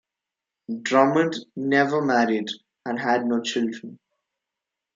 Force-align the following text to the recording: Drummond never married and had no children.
Drummond 0.81 1.35
never 1.55 2.01
married 2.01 2.47
and 2.87 2.99
had 2.99 3.23
no 3.27 3.39
children. 3.43 3.99